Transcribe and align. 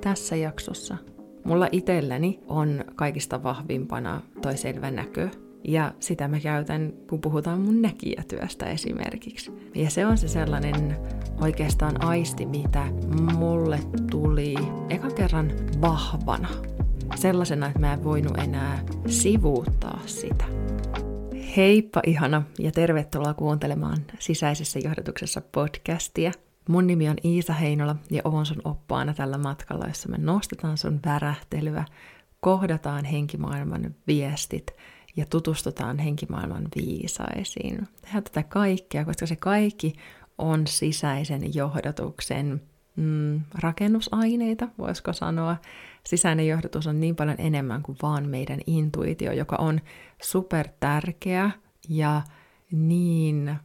Tässä 0.00 0.36
jaksossa 0.36 0.96
mulla 1.44 1.68
itselläni 1.72 2.40
on 2.46 2.84
kaikista 2.94 3.42
vahvimpana 3.42 4.20
toi 4.42 4.56
selvä 4.56 4.90
näkö, 4.90 5.28
ja 5.64 5.92
sitä 6.00 6.28
mä 6.28 6.40
käytän, 6.40 6.92
kun 7.08 7.20
puhutaan 7.20 7.60
mun 7.60 7.82
näkijätyöstä 7.82 8.66
esimerkiksi. 8.66 9.52
Ja 9.74 9.90
se 9.90 10.06
on 10.06 10.18
se 10.18 10.28
sellainen 10.28 10.96
oikeastaan 11.40 12.04
aisti, 12.04 12.46
mitä 12.46 12.84
mulle 13.36 13.80
tuli 14.10 14.54
eka 14.90 15.10
kerran 15.10 15.52
vahvana. 15.80 16.48
Sellaisena, 17.16 17.66
että 17.66 17.78
mä 17.78 17.92
en 17.92 18.04
voinut 18.04 18.38
enää 18.38 18.84
sivuuttaa 19.06 20.00
sitä. 20.06 20.44
Heippa 21.56 22.00
ihana 22.06 22.42
ja 22.58 22.72
tervetuloa 22.72 23.34
kuuntelemaan 23.34 23.98
sisäisessä 24.18 24.78
johdatuksessa 24.78 25.42
podcastia. 25.52 26.32
Mun 26.68 26.86
nimi 26.86 27.08
on 27.08 27.16
Iisa 27.24 27.52
Heinola 27.52 27.96
ja 28.10 28.22
oon 28.24 28.46
sun 28.46 28.62
oppaana 28.64 29.14
tällä 29.14 29.38
matkalla, 29.38 29.86
jossa 29.86 30.08
me 30.08 30.18
nostetaan 30.18 30.78
sun 30.78 31.00
värähtelyä, 31.06 31.84
kohdataan 32.40 33.04
henkimaailman 33.04 33.94
viestit 34.06 34.66
ja 35.16 35.26
tutustutaan 35.30 35.98
henkimaailman 35.98 36.68
viisaisiin. 36.76 37.88
Tehdään 38.00 38.24
tätä 38.24 38.42
kaikkea, 38.42 39.04
koska 39.04 39.26
se 39.26 39.36
kaikki 39.36 39.92
on 40.38 40.66
sisäisen 40.66 41.54
johdatuksen 41.54 42.62
mm, 42.96 43.40
rakennusaineita, 43.54 44.68
voisiko 44.78 45.12
sanoa. 45.12 45.56
Sisäinen 46.04 46.48
johdatus 46.48 46.86
on 46.86 47.00
niin 47.00 47.16
paljon 47.16 47.36
enemmän 47.38 47.82
kuin 47.82 47.98
vaan 48.02 48.28
meidän 48.28 48.60
intuitio, 48.66 49.32
joka 49.32 49.56
on 49.56 49.80
super 50.22 50.68
tärkeä 50.80 51.50
ja 51.88 52.22
niin 52.72 53.56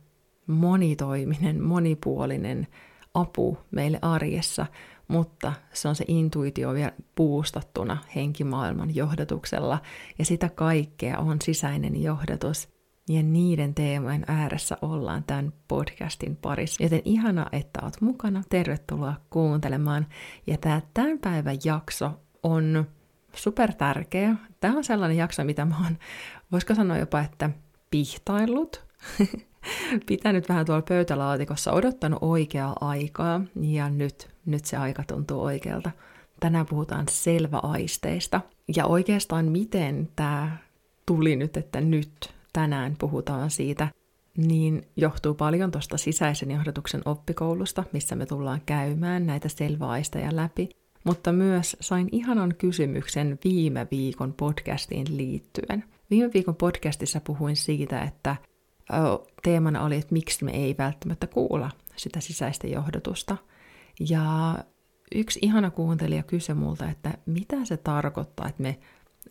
monitoiminen, 0.47 1.63
monipuolinen 1.63 2.67
apu 3.13 3.57
meille 3.71 3.99
arjessa, 4.01 4.65
mutta 5.07 5.53
se 5.73 5.87
on 5.87 5.95
se 5.95 6.05
intuitio 6.07 6.73
vielä 6.73 6.91
puustattuna 7.15 7.97
henkimaailman 8.15 8.95
johdatuksella, 8.95 9.79
ja 10.19 10.25
sitä 10.25 10.49
kaikkea 10.49 11.17
on 11.19 11.37
sisäinen 11.41 12.01
johdatus, 12.01 12.73
ja 13.09 13.23
niiden 13.23 13.75
teemojen 13.75 14.25
ääressä 14.27 14.77
ollaan 14.81 15.23
tämän 15.23 15.53
podcastin 15.67 16.35
parissa. 16.35 16.83
Joten 16.83 17.01
ihana, 17.05 17.45
että 17.51 17.79
oot 17.83 18.01
mukana. 18.01 18.43
Tervetuloa 18.49 19.13
kuuntelemaan. 19.29 20.07
Ja 20.47 20.57
tämä 20.57 20.81
tämän 20.93 21.19
päivän 21.19 21.57
jakso 21.63 22.11
on 22.43 22.85
super 23.35 23.73
tärkeä. 23.73 24.35
Tämä 24.59 24.77
on 24.77 24.83
sellainen 24.83 25.17
jakso, 25.17 25.43
mitä 25.43 25.65
mä 25.65 25.75
oon, 25.83 25.97
voisiko 26.51 26.75
sanoa 26.75 26.97
jopa, 26.97 27.21
että 27.21 27.49
pihtaillut. 27.91 28.85
Pitänyt 29.99 30.49
vähän 30.49 30.65
tuolla 30.65 30.81
pöytälaatikossa, 30.81 31.71
odottanut 31.71 32.19
oikeaa 32.21 32.75
aikaa, 32.81 33.41
ja 33.61 33.89
nyt, 33.89 34.29
nyt 34.45 34.65
se 34.65 34.77
aika 34.77 35.03
tuntuu 35.07 35.41
oikealta. 35.41 35.91
Tänään 36.39 36.65
puhutaan 36.65 37.05
selväaisteista. 37.09 38.41
Ja 38.75 38.85
oikeastaan 38.85 39.45
miten 39.45 40.09
tämä 40.15 40.57
tuli 41.05 41.35
nyt, 41.35 41.57
että 41.57 41.81
nyt 41.81 42.33
tänään 42.53 42.95
puhutaan 42.99 43.51
siitä, 43.51 43.87
niin 44.37 44.81
johtuu 44.95 45.33
paljon 45.33 45.71
tuosta 45.71 45.97
sisäisen 45.97 46.51
johdatuksen 46.51 47.01
oppikoulusta, 47.05 47.83
missä 47.93 48.15
me 48.15 48.25
tullaan 48.25 48.61
käymään 48.65 49.25
näitä 49.27 49.49
selväaisteja 49.49 50.35
läpi. 50.35 50.69
Mutta 51.03 51.31
myös 51.31 51.77
sain 51.79 52.09
ihanan 52.11 52.55
kysymyksen 52.57 53.39
viime 53.43 53.87
viikon 53.91 54.33
podcastiin 54.33 55.17
liittyen. 55.17 55.83
Viime 56.09 56.29
viikon 56.33 56.55
podcastissa 56.55 57.21
puhuin 57.23 57.55
siitä, 57.55 58.01
että 58.01 58.35
teemana 59.43 59.83
oli, 59.83 59.95
että 59.95 60.13
miksi 60.13 60.45
me 60.45 60.51
ei 60.51 60.75
välttämättä 60.77 61.27
kuulla 61.27 61.71
sitä 61.95 62.19
sisäistä 62.19 62.67
johdatusta. 62.67 63.37
Ja 64.09 64.55
yksi 65.15 65.39
ihana 65.41 65.71
kuuntelija 65.71 66.23
kysyi 66.23 66.55
multa, 66.55 66.89
että 66.89 67.13
mitä 67.25 67.65
se 67.65 67.77
tarkoittaa, 67.77 68.47
että 68.47 68.63
me 68.63 68.79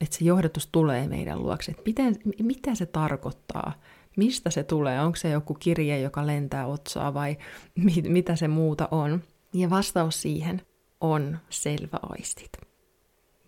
että 0.01 0.17
se 0.17 0.25
johdatus 0.25 0.69
tulee 0.73 1.09
meidän 1.09 1.43
luokse. 1.43 1.71
Että 1.71 1.83
miten, 1.87 2.17
mitä 2.43 2.75
se 2.75 2.87
tarkoittaa? 2.87 3.73
Mistä 4.17 4.51
se 4.51 4.63
tulee? 4.65 5.01
Onko 5.01 5.17
se 5.17 5.31
joku 5.31 5.55
kirje, 5.55 6.01
joka 6.01 6.27
lentää 6.27 6.67
otsaa 6.67 7.15
vai 7.15 7.37
mit, 7.85 8.09
mitä 8.09 8.37
se 8.37 8.49
muuta 8.49 8.89
on? 8.91 9.23
Ja 9.55 9.71
vastaus 9.71 10.23
siihen 10.23 10.63
on 11.01 11.39
selväaistit. 11.51 12.53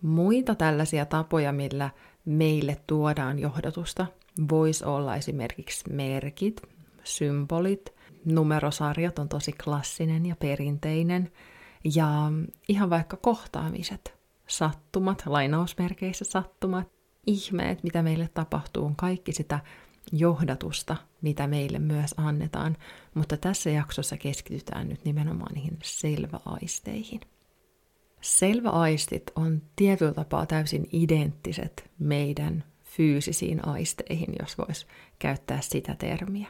Muita 0.01 0.55
tällaisia 0.55 1.05
tapoja, 1.05 1.51
millä 1.51 1.89
meille 2.25 2.77
tuodaan 2.87 3.39
johdatusta, 3.39 4.05
voisi 4.49 4.85
olla 4.85 5.15
esimerkiksi 5.15 5.93
merkit, 5.93 6.61
symbolit, 7.03 7.93
numerosarjat 8.25 9.19
on 9.19 9.29
tosi 9.29 9.51
klassinen 9.51 10.25
ja 10.25 10.35
perinteinen, 10.35 11.31
ja 11.95 12.31
ihan 12.67 12.89
vaikka 12.89 13.17
kohtaamiset 13.17 14.17
sattumat, 14.47 15.23
lainausmerkeissä 15.25 16.25
sattumat, 16.25 16.87
ihmeet, 17.27 17.83
mitä 17.83 18.03
meille 18.03 18.29
tapahtuu, 18.33 18.85
on 18.85 18.95
kaikki 18.95 19.31
sitä 19.31 19.59
johdatusta, 20.11 20.95
mitä 21.21 21.47
meille 21.47 21.79
myös 21.79 22.13
annetaan, 22.17 22.77
mutta 23.13 23.37
tässä 23.37 23.69
jaksossa 23.69 24.17
keskitytään 24.17 24.89
nyt 24.89 25.05
nimenomaan 25.05 25.53
niihin 25.53 25.77
selväaisteihin. 25.83 27.21
Selväaistit 28.21 29.31
on 29.35 29.61
tietyllä 29.75 30.13
tapaa 30.13 30.45
täysin 30.45 30.89
identtiset 30.91 31.91
meidän 31.99 32.63
fyysisiin 32.97 33.67
aisteihin, 33.67 34.33
jos 34.39 34.57
vois 34.57 34.87
käyttää 35.19 35.61
sitä 35.61 35.95
termiä. 35.95 36.47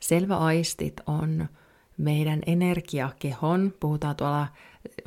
Selväaistit 0.00 1.00
on 1.06 1.48
meidän 1.96 2.40
energiakehon, 2.46 3.74
puhutaan 3.80 4.16
tuolla, 4.16 4.46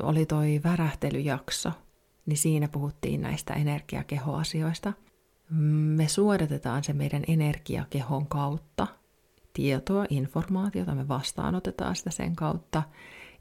oli 0.02 0.26
toi 0.26 0.60
värähtelyjakso, 0.64 1.70
niin 2.26 2.36
siinä 2.36 2.68
puhuttiin 2.68 3.20
näistä 3.20 3.54
energiakehoasioista. 3.54 4.92
Me 5.96 6.08
suodatetaan 6.08 6.84
se 6.84 6.92
meidän 6.92 7.22
energiakehon 7.28 8.26
kautta. 8.26 8.86
Tietoa, 9.52 10.04
informaatiota, 10.10 10.94
me 10.94 11.08
vastaanotetaan 11.08 11.96
sitä 11.96 12.10
sen 12.10 12.36
kautta. 12.36 12.82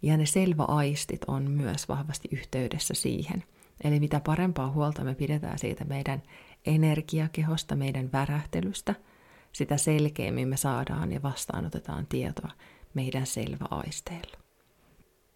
Ja 0.02 0.18
ne 0.18 0.26
selväaistit 0.26 1.22
on 1.28 1.52
myös 1.52 1.90
vahvasti 1.90 2.30
yhteydessä 2.32 2.94
siihen. 2.94 3.44
Eli 3.84 4.00
mitä 4.00 4.22
parempaa 4.26 4.72
huolta 4.72 5.04
me 5.04 5.16
pidetään 5.16 5.60
siitä 5.60 5.86
meidän 5.86 6.24
energiakehosta, 6.66 7.76
meidän 7.76 8.10
värähtelystä, 8.12 8.96
sitä 9.52 9.78
selkeämmin 9.78 10.48
me 10.48 10.58
saadaan 10.58 11.12
ja 11.12 11.22
vastaanotetaan 11.22 12.08
tietoa 12.08 12.52
meidän 12.94 13.26
selväaisteilla. 13.26 14.38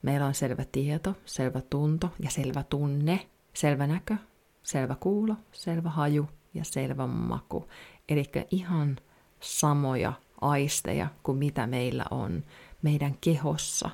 Meillä 0.01 0.25
on 0.25 0.33
selvä 0.33 0.65
tieto, 0.71 1.15
selvä 1.25 1.61
tunto 1.61 2.13
ja 2.19 2.29
selvä 2.29 2.63
tunne– 2.63 3.19
selvä 3.55 3.87
näkö, 3.87 4.15
selvä 4.63 4.95
kuulo, 4.99 5.35
selvä 5.51 5.89
haju 5.89 6.27
ja 6.53 6.63
selvä 6.63 7.07
maku. 7.07 7.67
Eli 8.09 8.25
ihan 8.51 8.97
samoja 9.39 10.13
aisteja 10.41 11.07
kuin 11.23 11.37
mitä 11.37 11.67
meillä 11.67 12.05
on 12.11 12.43
meidän 12.81 13.17
kehossa 13.21 13.89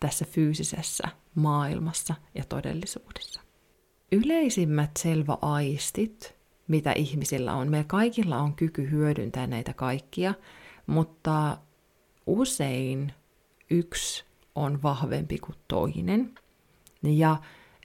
tässä 0.00 0.24
fyysisessä 0.24 1.08
maailmassa 1.34 2.14
ja 2.34 2.44
todellisuudessa. 2.44 3.40
Yleisimmät 4.12 4.90
selväaistit, 4.98 6.36
mitä 6.68 6.92
ihmisillä 6.92 7.54
on, 7.54 7.70
meillä 7.70 7.86
kaikilla 7.88 8.38
on 8.38 8.54
kyky 8.54 8.90
hyödyntää 8.90 9.46
näitä 9.46 9.72
kaikkia, 9.74 10.34
mutta 10.86 11.58
usein 12.26 13.12
yksi 13.70 14.24
on 14.54 14.82
vahvempi 14.82 15.38
kuin 15.38 15.56
toinen. 15.68 16.34
Ja 17.02 17.36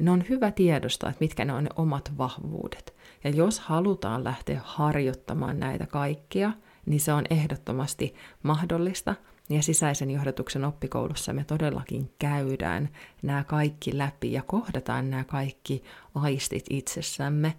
ne 0.01 0.11
on 0.11 0.23
hyvä 0.29 0.51
tiedostaa, 0.51 1.09
että 1.09 1.23
mitkä 1.23 1.45
ne 1.45 1.53
on 1.53 1.63
ne 1.63 1.69
omat 1.75 2.11
vahvuudet. 2.17 2.93
Ja 3.23 3.29
jos 3.29 3.59
halutaan 3.59 4.23
lähteä 4.23 4.61
harjoittamaan 4.63 5.59
näitä 5.59 5.85
kaikkia, 5.87 6.51
niin 6.85 6.99
se 6.99 7.13
on 7.13 7.23
ehdottomasti 7.29 8.15
mahdollista. 8.43 9.15
Ja 9.49 9.63
sisäisen 9.63 10.11
johdatuksen 10.11 10.65
oppikoulussa 10.65 11.33
me 11.33 11.43
todellakin 11.43 12.11
käydään 12.19 12.89
nämä 13.21 13.43
kaikki 13.43 13.97
läpi 13.97 14.31
ja 14.31 14.41
kohdataan 14.41 15.09
nämä 15.09 15.23
kaikki 15.23 15.83
aistit 16.15 16.65
itsessämme. 16.69 17.53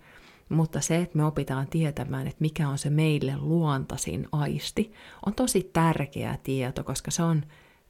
Mutta 0.49 0.81
se, 0.81 0.97
että 0.97 1.17
me 1.17 1.25
opitaan 1.25 1.67
tietämään, 1.67 2.27
että 2.27 2.41
mikä 2.41 2.69
on 2.69 2.79
se 2.79 2.91
meille 2.91 3.37
luontaisin 3.37 4.29
aisti, 4.33 4.93
on 5.27 5.35
tosi 5.35 5.71
tärkeä 5.73 6.39
tieto, 6.43 6.85
koska 6.85 7.11
se 7.11 7.23
on 7.23 7.43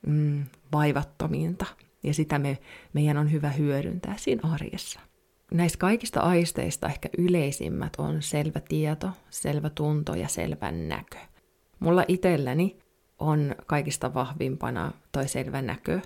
mm, 0.06 0.44
vaivattominta 0.72 1.66
ja 2.02 2.14
sitä 2.14 2.38
me, 2.38 2.58
meidän 2.93 3.16
on 3.16 3.32
hyvä 3.32 3.50
hyödyntää 3.50 4.14
siinä 4.16 4.50
arjessa. 4.52 5.00
Näistä 5.52 5.78
kaikista 5.78 6.20
aisteista 6.20 6.88
ehkä 6.88 7.08
yleisimmät 7.19 7.93
on 7.99 8.22
selvä 8.22 8.61
tieto, 8.69 9.11
selvä 9.31 9.70
tunto 9.70 10.14
ja 10.14 10.28
selvä 10.28 10.70
näkö. 10.70 11.19
Mulla 11.81 12.04
itselläni 12.08 12.78
on 13.19 13.54
kaikista 13.66 14.14
vahvimpana 14.14 14.93
toi 15.12 15.28
selvä 15.28 15.62
näkö, 15.62 16.00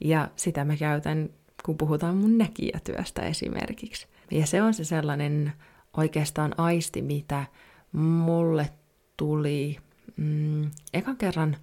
ja 0.00 0.28
sitä 0.36 0.64
mä 0.64 0.76
käytän, 0.76 1.28
kun 1.64 1.76
puhutaan 1.78 2.16
mun 2.16 2.38
näkijätyöstä 2.38 3.22
esimerkiksi. 3.22 4.06
Ja 4.30 4.46
se 4.46 4.62
on 4.62 4.74
se 4.74 4.84
sellainen 4.84 5.52
oikeastaan 5.96 6.54
aisti, 6.58 7.02
mitä 7.02 7.46
mulle 7.92 8.70
tuli 9.16 9.78
mm, 10.16 10.70
ekan 10.94 11.16
kerran 11.16 11.56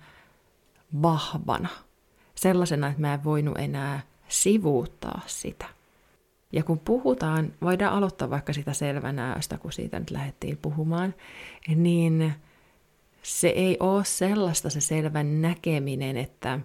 vahvana 1.02 1.70
sellaisena, 2.36 2.88
että 2.88 3.02
mä 3.02 3.14
en 3.14 3.24
voinut 3.24 3.58
enää 3.58 4.02
sivuuttaa 4.28 5.22
sitä. 5.28 5.66
Ja 6.52 6.64
kun 6.64 6.80
puhutaan, 6.80 7.54
voidaan 7.62 7.94
aloittaa 7.94 8.30
vaikka 8.30 8.54
sitä 8.54 8.74
selvänäöstä, 8.74 9.58
kun 9.58 9.72
siitä 9.72 10.00
nyt 10.00 10.12
lähdettiin 10.12 10.58
puhumaan, 10.58 11.14
niin 11.76 12.34
se 13.24 13.48
ei 13.48 13.78
ole 13.80 14.06
sellaista 14.06 14.70
se 14.70 14.82
selvän 14.82 15.42
näkeminen, 15.42 16.18
että 16.18 16.60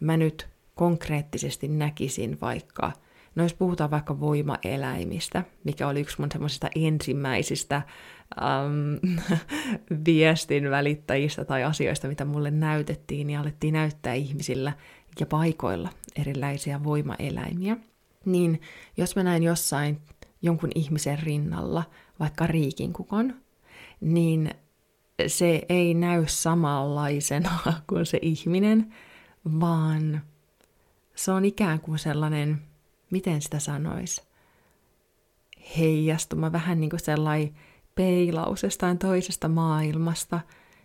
mä 0.00 0.16
nyt 0.16 0.48
konkreettisesti 0.74 1.68
näkisin 1.68 2.38
vaikka, 2.40 2.92
no 3.36 3.42
jos 3.42 3.54
puhutaan 3.54 3.90
vaikka 3.90 4.20
voimaeläimistä, 4.20 5.44
mikä 5.64 5.88
oli 5.88 6.00
yksi 6.00 6.20
mun 6.20 6.32
semmoisista 6.32 6.70
ensimmäisistä 6.74 7.82
um, 8.40 9.18
viestin 10.06 10.70
välittäjistä 10.70 11.44
tai 11.44 11.64
asioista, 11.64 12.08
mitä 12.08 12.24
mulle 12.24 12.50
näytettiin, 12.50 13.30
ja 13.30 13.40
alettiin 13.40 13.74
näyttää 13.74 14.14
ihmisillä 14.14 14.72
ja 15.20 15.26
paikoilla 15.26 15.88
erilaisia 16.16 16.84
voimaeläimiä, 16.84 17.76
niin 18.24 18.60
jos 18.96 19.16
mä 19.16 19.22
näin 19.22 19.42
jossain 19.42 20.00
jonkun 20.42 20.70
ihmisen 20.74 21.18
rinnalla 21.22 21.84
vaikka 22.20 22.46
riikinkukon, 22.46 23.34
niin 24.00 24.50
se 25.26 25.62
ei 25.68 25.94
näy 25.94 26.24
samanlaisena 26.26 27.58
kuin 27.88 28.06
se 28.06 28.18
ihminen, 28.22 28.94
vaan 29.60 30.22
se 31.14 31.32
on 31.32 31.44
ikään 31.44 31.80
kuin 31.80 31.98
sellainen, 31.98 32.62
miten 33.10 33.42
sitä 33.42 33.58
sanoisi, 33.58 34.22
heijastuma, 35.78 36.52
vähän 36.52 36.80
niin 36.80 36.90
kuin 36.90 37.00
sellainen 37.00 37.54
peilaus 37.94 38.62
jostain 38.62 38.98
toisesta 38.98 39.48
maailmasta. 39.48 40.40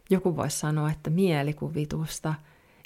Joku 0.09 0.35
voisi 0.35 0.59
sanoa, 0.59 0.91
että 0.91 1.09
mielikuvitusta. 1.09 2.33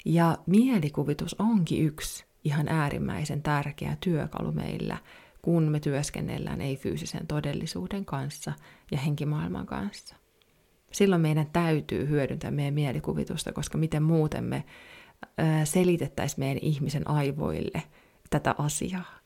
Ja 0.04 0.38
mielikuvitus 0.46 1.36
onkin 1.38 1.86
yksi 1.86 2.24
ihan 2.44 2.68
äärimmäisen 2.68 3.42
tärkeä 3.42 3.96
työkalu 4.00 4.52
meillä, 4.52 4.98
kun 5.42 5.62
me 5.62 5.80
työskennellään 5.80 6.60
ei-fyysisen 6.60 7.26
todellisuuden 7.26 8.04
kanssa 8.04 8.52
ja 8.90 8.98
henkimaailman 8.98 9.66
kanssa. 9.66 10.16
Silloin 10.92 11.22
meidän 11.22 11.46
täytyy 11.52 12.08
hyödyntää 12.08 12.50
meidän 12.50 12.74
mielikuvitusta, 12.74 13.52
koska 13.52 13.78
miten 13.78 14.02
muuten 14.02 14.44
me 14.44 14.64
selitettäisiin 15.64 16.40
meidän 16.40 16.58
ihmisen 16.62 17.10
aivoille 17.10 17.82
tätä 18.30 18.54
asiaa. 18.58 19.25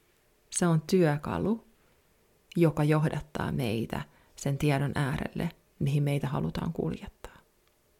Se 0.50 0.66
on 0.66 0.82
työkalu, 0.90 1.64
joka 2.56 2.84
johdattaa 2.84 3.52
meitä 3.52 4.02
sen 4.36 4.58
tiedon 4.58 4.92
äärelle, 4.94 5.50
mihin 5.78 6.02
meitä 6.02 6.28
halutaan 6.28 6.72
kuljettaa. 6.72 7.38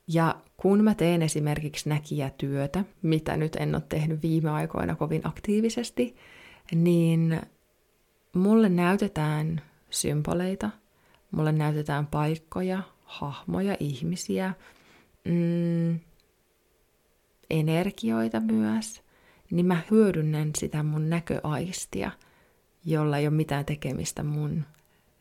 Ja 0.09 0.41
kun 0.57 0.85
mä 0.85 0.95
teen 0.95 1.23
esimerkiksi 1.23 1.89
näkijätyötä, 1.89 2.85
mitä 3.03 3.37
nyt 3.37 3.57
en 3.57 3.75
ole 3.75 3.83
tehnyt 3.89 4.23
viime 4.23 4.51
aikoina 4.51 4.95
kovin 4.95 5.27
aktiivisesti, 5.27 6.17
niin 6.75 7.41
mulle 8.35 8.69
näytetään 8.69 9.63
symboleita, 9.91 10.71
mulle 11.31 11.53
näytetään 11.53 12.07
paikkoja, 12.07 12.83
hahmoja, 13.05 13.77
ihmisiä, 13.81 14.55
mm, 15.25 15.99
energioita 17.51 18.41
myös, 18.41 19.03
niin 19.51 19.67
mä 19.67 19.81
hyödynnän 19.91 20.51
sitä 20.59 20.83
mun 20.83 21.11
näköaistia, 21.11 22.11
jolla 22.85 23.19
ei 23.19 23.27
ole 23.27 23.37
mitään 23.37 23.65
tekemistä 23.65 24.23
mun 24.23 24.65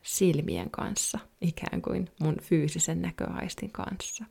silmien 0.02 0.70
kanssa, 0.70 1.18
ikään 1.40 1.82
kuin 1.82 2.08
mun 2.20 2.36
fyysisen 2.42 3.02
näköaistin 3.02 3.70
kanssa. 3.72 4.24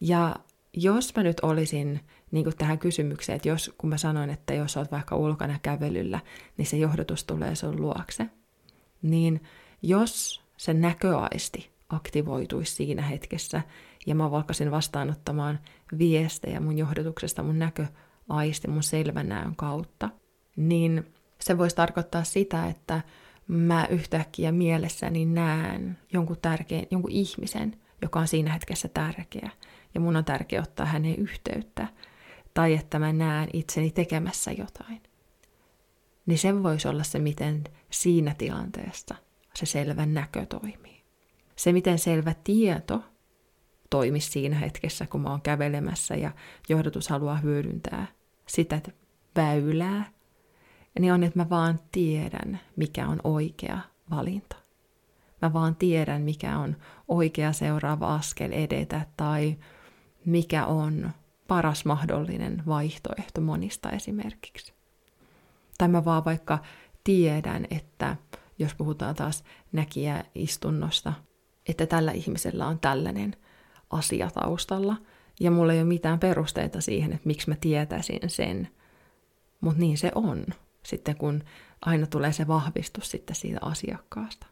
Ja 0.00 0.36
jos 0.72 1.16
mä 1.16 1.22
nyt 1.22 1.40
olisin 1.40 2.00
niin 2.30 2.44
kuin 2.44 2.56
tähän 2.56 2.78
kysymykseen, 2.78 3.36
että 3.36 3.48
jos, 3.48 3.70
kun 3.78 3.90
mä 3.90 3.96
sanoin, 3.96 4.30
että 4.30 4.54
jos 4.54 4.76
oot 4.76 4.92
vaikka 4.92 5.16
ulkona 5.16 5.58
kävelyllä, 5.62 6.20
niin 6.56 6.66
se 6.66 6.76
johdotus 6.76 7.24
tulee 7.24 7.54
sun 7.54 7.80
luokse, 7.80 8.26
niin 9.02 9.42
jos 9.82 10.42
se 10.56 10.74
näköaisti 10.74 11.70
aktivoituisi 11.88 12.74
siinä 12.74 13.02
hetkessä 13.02 13.62
ja 14.06 14.14
mä 14.14 14.30
valkasin 14.30 14.70
vastaanottamaan 14.70 15.60
viestejä 15.98 16.60
mun 16.60 16.78
johdotuksesta, 16.78 17.42
mun 17.42 17.58
näköaisti, 17.58 18.68
mun 18.68 18.82
selvänäön 18.82 19.56
kautta, 19.56 20.10
niin 20.56 21.14
se 21.42 21.58
voisi 21.58 21.76
tarkoittaa 21.76 22.24
sitä, 22.24 22.66
että 22.66 23.00
mä 23.48 23.86
yhtäkkiä 23.90 24.52
mielessäni 24.52 25.24
näen 25.24 25.98
jonkun 26.12 26.36
tärkeän, 26.42 26.86
jonkun 26.90 27.10
ihmisen, 27.10 27.80
joka 28.02 28.20
on 28.20 28.28
siinä 28.28 28.52
hetkessä 28.52 28.88
tärkeä, 28.88 29.50
ja 29.94 30.00
mun 30.00 30.16
on 30.16 30.24
tärkeä 30.24 30.62
ottaa 30.62 30.86
hänen 30.86 31.16
yhteyttä, 31.16 31.88
tai 32.54 32.74
että 32.74 32.98
mä 32.98 33.12
näen 33.12 33.48
itseni 33.52 33.90
tekemässä 33.90 34.52
jotain. 34.52 35.02
Niin 36.26 36.38
se 36.38 36.62
voisi 36.62 36.88
olla 36.88 37.02
se, 37.02 37.18
miten 37.18 37.64
siinä 37.90 38.34
tilanteessa 38.38 39.14
se 39.54 39.66
selvä 39.66 40.06
näkö 40.06 40.46
toimii. 40.46 41.02
Se, 41.56 41.72
miten 41.72 41.98
selvä 41.98 42.34
tieto 42.44 43.04
toimisi 43.90 44.30
siinä 44.30 44.56
hetkessä, 44.56 45.06
kun 45.06 45.20
mä 45.20 45.30
oon 45.30 45.42
kävelemässä 45.42 46.16
ja 46.16 46.30
johdatus 46.68 47.08
haluaa 47.08 47.36
hyödyntää 47.36 48.06
sitä 48.48 48.80
väylää, 49.36 50.12
niin 51.00 51.12
on, 51.12 51.24
että 51.24 51.38
mä 51.38 51.50
vaan 51.50 51.80
tiedän, 51.92 52.60
mikä 52.76 53.08
on 53.08 53.20
oikea 53.24 53.78
valinta. 54.10 54.56
Mä 55.42 55.52
vaan 55.52 55.76
tiedän, 55.76 56.22
mikä 56.22 56.58
on 56.58 56.76
oikea 57.08 57.52
seuraava 57.52 58.14
askel 58.14 58.52
edetä 58.52 59.06
tai 59.16 59.56
mikä 60.24 60.66
on 60.66 61.10
paras 61.48 61.84
mahdollinen 61.84 62.62
vaihtoehto 62.66 63.40
monista 63.40 63.90
esimerkiksi. 63.90 64.72
Tai 65.78 65.88
mä 65.88 66.04
vaan 66.04 66.24
vaikka 66.24 66.58
tiedän, 67.04 67.66
että 67.70 68.16
jos 68.58 68.74
puhutaan 68.74 69.14
taas 69.14 69.44
näkijäistunnosta, 69.72 71.12
että 71.68 71.86
tällä 71.86 72.12
ihmisellä 72.12 72.66
on 72.66 72.78
tällainen 72.78 73.36
asia 73.90 74.30
taustalla, 74.30 74.96
ja 75.40 75.50
mulla 75.50 75.72
ei 75.72 75.78
ole 75.78 75.88
mitään 75.88 76.18
perusteita 76.18 76.80
siihen, 76.80 77.12
että 77.12 77.26
miksi 77.26 77.48
mä 77.48 77.56
tietäisin 77.60 78.20
sen. 78.26 78.68
Mutta 79.60 79.80
niin 79.80 79.98
se 79.98 80.12
on, 80.14 80.46
sitten 80.82 81.16
kun 81.16 81.42
aina 81.86 82.06
tulee 82.06 82.32
se 82.32 82.46
vahvistus 82.46 83.10
sitten 83.10 83.36
siitä 83.36 83.58
asiakkaasta. 83.62 84.46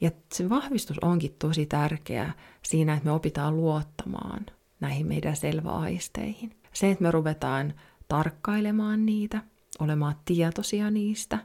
Ja 0.00 0.10
se 0.32 0.48
vahvistus 0.48 0.98
onkin 0.98 1.36
tosi 1.38 1.66
tärkeä 1.66 2.32
siinä, 2.62 2.94
että 2.94 3.04
me 3.04 3.12
opitaan 3.12 3.56
luottamaan 3.56 4.46
näihin 4.80 5.06
meidän 5.06 5.36
selväaisteihin. 5.36 6.56
Se, 6.72 6.90
että 6.90 7.02
me 7.02 7.10
ruvetaan 7.10 7.74
tarkkailemaan 8.08 9.06
niitä, 9.06 9.42
olemaan 9.78 10.16
tietoisia 10.24 10.90
niistä, 10.90 11.38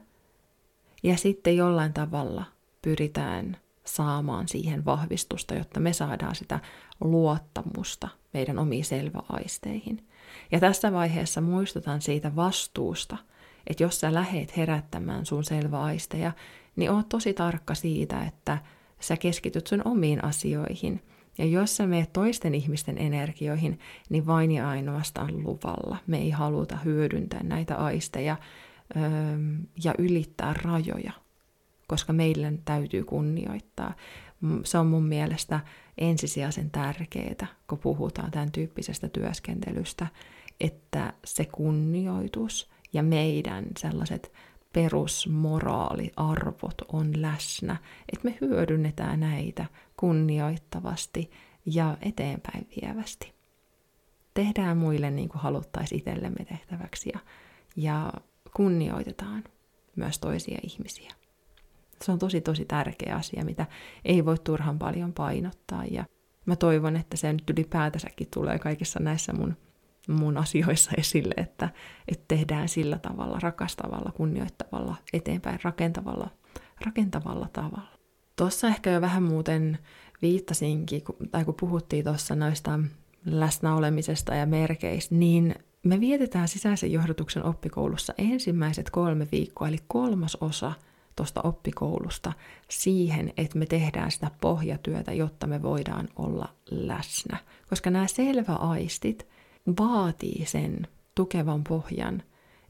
ja 1.02 1.16
sitten 1.16 1.56
jollain 1.56 1.92
tavalla 1.92 2.44
pyritään 2.82 3.56
saamaan 3.84 4.48
siihen 4.48 4.84
vahvistusta, 4.84 5.54
jotta 5.54 5.80
me 5.80 5.92
saadaan 5.92 6.34
sitä 6.34 6.60
luottamusta 7.00 8.08
meidän 8.34 8.58
omiin 8.58 8.84
selväaisteihin. 8.84 10.06
Ja 10.52 10.60
tässä 10.60 10.92
vaiheessa 10.92 11.40
muistutan 11.40 12.02
siitä 12.02 12.36
vastuusta, 12.36 13.16
että 13.66 13.82
jos 13.82 14.00
sä 14.00 14.14
lähet 14.14 14.56
herättämään 14.56 15.26
sun 15.26 15.44
selväaisteja, 15.44 16.32
niin 16.76 16.90
oot 16.90 17.08
tosi 17.08 17.34
tarkka 17.34 17.74
siitä, 17.74 18.24
että 18.24 18.58
sä 19.00 19.16
keskityt 19.16 19.66
sun 19.66 19.82
omiin 19.84 20.24
asioihin. 20.24 21.02
Ja 21.38 21.44
jos 21.44 21.76
sä 21.76 21.86
meet 21.86 22.12
toisten 22.12 22.54
ihmisten 22.54 22.98
energioihin, 22.98 23.78
niin 24.08 24.26
vain 24.26 24.52
ja 24.52 24.68
ainoastaan 24.68 25.44
luvalla. 25.44 25.96
Me 26.06 26.18
ei 26.18 26.30
haluta 26.30 26.76
hyödyntää 26.76 27.42
näitä 27.42 27.76
aisteja 27.76 28.36
öö, 28.96 29.02
ja 29.84 29.94
ylittää 29.98 30.54
rajoja, 30.62 31.12
koska 31.86 32.12
meidän 32.12 32.58
täytyy 32.64 33.04
kunnioittaa. 33.04 33.94
Se 34.64 34.78
on 34.78 34.86
mun 34.86 35.06
mielestä 35.06 35.60
ensisijaisen 35.98 36.70
tärkeää, 36.70 37.46
kun 37.68 37.78
puhutaan 37.78 38.30
tämän 38.30 38.52
tyyppisestä 38.52 39.08
työskentelystä, 39.08 40.06
että 40.60 41.12
se 41.24 41.44
kunnioitus 41.44 42.70
ja 42.96 43.02
meidän 43.02 43.66
sellaiset 43.78 44.32
perusmoraaliarvot 44.72 46.82
on 46.92 47.22
läsnä, 47.22 47.76
että 48.12 48.28
me 48.28 48.38
hyödynnetään 48.40 49.20
näitä 49.20 49.66
kunnioittavasti 49.96 51.30
ja 51.66 51.96
eteenpäin 52.02 52.68
vievästi. 52.80 53.32
Tehdään 54.34 54.76
muille 54.76 55.10
niin 55.10 55.28
kuin 55.28 55.42
haluttaisiin 55.42 55.98
itsellemme 55.98 56.44
tehtäväksi 56.44 57.10
ja, 57.14 57.20
ja 57.76 58.12
kunnioitetaan 58.56 59.44
myös 59.96 60.18
toisia 60.18 60.58
ihmisiä. 60.62 61.12
Se 62.02 62.12
on 62.12 62.18
tosi 62.18 62.40
tosi 62.40 62.64
tärkeä 62.64 63.16
asia, 63.16 63.44
mitä 63.44 63.66
ei 64.04 64.24
voi 64.24 64.38
turhan 64.38 64.78
paljon 64.78 65.12
painottaa 65.12 65.84
ja 65.84 66.04
mä 66.46 66.56
toivon, 66.56 66.96
että 66.96 67.16
se 67.16 67.32
nyt 67.32 67.50
ylipäätänsäkin 67.50 68.28
tulee 68.34 68.58
kaikissa 68.58 69.00
näissä 69.00 69.32
mun 69.32 69.56
mun 70.06 70.36
asioissa 70.36 70.90
esille, 70.98 71.34
että, 71.36 71.68
että 72.08 72.24
tehdään 72.28 72.68
sillä 72.68 72.98
tavalla, 72.98 73.38
rakastavalla, 73.40 74.12
kunnioittavalla, 74.12 74.96
eteenpäin 75.12 75.58
rakentavalla, 75.62 76.30
rakentavalla 76.86 77.48
tavalla. 77.52 77.98
Tuossa 78.36 78.66
ehkä 78.66 78.90
jo 78.90 79.00
vähän 79.00 79.22
muuten 79.22 79.78
viittasinkin, 80.22 81.02
tai 81.30 81.44
kun 81.44 81.54
puhuttiin 81.60 82.04
tuossa 82.04 82.34
noista 82.34 82.80
läsnäolemisesta 83.24 84.34
ja 84.34 84.46
merkeistä, 84.46 85.14
niin 85.14 85.54
me 85.82 86.00
vietetään 86.00 86.48
sisäisen 86.48 86.92
johdotuksen 86.92 87.44
oppikoulussa 87.44 88.14
ensimmäiset 88.18 88.90
kolme 88.90 89.28
viikkoa, 89.32 89.68
eli 89.68 89.78
kolmas 89.88 90.36
osa 90.40 90.72
tuosta 91.16 91.40
oppikoulusta 91.42 92.32
siihen, 92.70 93.32
että 93.36 93.58
me 93.58 93.66
tehdään 93.66 94.10
sitä 94.10 94.30
pohjatyötä, 94.40 95.12
jotta 95.12 95.46
me 95.46 95.62
voidaan 95.62 96.08
olla 96.16 96.48
läsnä. 96.70 97.38
Koska 97.68 97.90
nämä 97.90 98.06
selväaistit 98.06 99.26
vaatii 99.80 100.46
sen 100.46 100.86
tukevan 101.14 101.64
pohjan, 101.64 102.22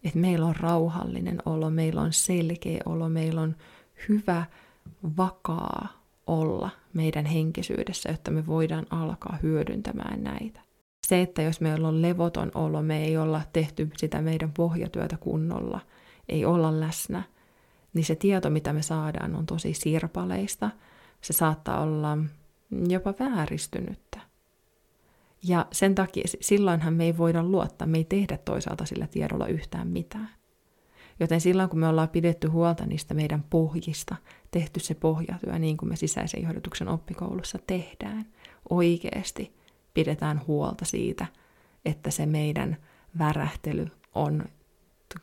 että 0.05 0.19
meillä 0.19 0.47
on 0.47 0.57
rauhallinen 0.57 1.39
olo, 1.47 1.71
meillä 1.71 2.01
on 2.01 2.13
selkeä 2.13 2.81
olo, 2.87 3.09
meillä 3.09 3.41
on 3.41 3.57
hyvä, 4.09 4.45
vakaa 5.17 5.89
olla 6.27 6.71
meidän 6.93 7.27
henkisyydessä, 7.27 8.11
jotta 8.11 8.31
me 8.31 8.47
voidaan 8.47 8.87
alkaa 8.91 9.39
hyödyntämään 9.43 10.25
näitä. 10.25 10.61
Se, 11.07 11.23
että 11.23 11.43
jos 11.43 11.61
meillä 11.61 11.89
on 11.89 12.03
levoton 12.03 12.51
olo, 12.55 12.83
me 12.83 13.05
ei 13.05 13.17
olla 13.17 13.43
tehty 13.53 13.91
sitä 13.97 14.23
meidän 14.23 14.53
pohjatyötä 14.53 15.17
kunnolla, 15.17 15.81
ei 16.29 16.45
olla 16.45 16.81
läsnä, 16.81 17.23
niin 17.95 18.05
se 18.05 18.15
tieto, 18.15 18.51
mitä 18.51 18.73
me 18.73 18.83
saadaan, 18.83 19.37
on 19.37 19.47
tosi 19.47 19.75
sirpaleista. 19.75 20.71
Se 21.21 21.33
saattaa 21.33 21.81
olla 21.81 22.19
jopa 22.89 23.15
vääristynyttä. 23.21 24.21
Ja 25.43 25.67
sen 25.73 25.95
takia 25.95 26.25
silloinhan 26.41 26.95
me 26.95 27.05
ei 27.05 27.19
voida 27.19 27.43
luottaa, 27.43 27.87
me 27.87 27.99
ei 27.99 28.05
tehdä 28.05 28.39
toisaalta 28.39 28.87
sillä 28.87 29.07
tiedolla 29.07 29.47
yhtään 29.47 29.89
mitään. 29.89 30.29
Joten 31.21 31.41
silloin, 31.41 31.69
kun 31.69 31.79
me 31.79 31.89
ollaan 31.89 32.09
pidetty 32.09 32.49
huolta 32.49 32.87
niistä 32.87 33.15
meidän 33.15 33.45
pohjista, 33.51 34.17
tehty 34.51 34.81
se 34.81 34.95
pohjatyö 34.95 35.59
niin 35.59 35.77
kuin 35.77 35.89
me 35.89 35.97
sisäisen 35.97 36.43
johdatuksen 36.43 36.89
oppikoulussa 36.89 37.59
tehdään, 37.67 38.27
oikeasti 38.71 39.57
pidetään 39.95 40.41
huolta 40.47 40.85
siitä, 40.85 41.27
että 41.85 42.11
se 42.11 42.27
meidän 42.27 42.77
värähtely 43.19 43.87
on 44.15 44.45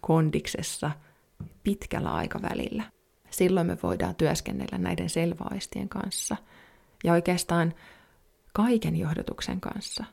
kondiksessa 0.02 0.92
pitkällä 1.64 2.14
aikavälillä. 2.14 2.84
Silloin 3.30 3.68
me 3.68 3.78
voidaan 3.84 4.16
työskennellä 4.16 4.78
näiden 4.78 5.10
selvaistien 5.10 5.90
kanssa 5.90 6.38
ja 7.04 7.14
oikeastaan 7.14 7.74
kaiken 8.54 8.96
johdatuksen 8.96 9.62
kanssa 9.62 10.04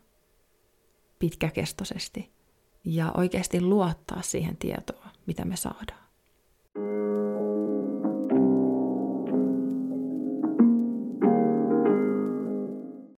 pitkäkestoisesti 1.18 2.30
ja 2.85 3.12
oikeasti 3.16 3.61
luottaa 3.61 4.23
siihen 4.23 4.56
tietoon, 4.56 5.09
mitä 5.26 5.44
me 5.44 5.56
saadaan. 5.56 6.11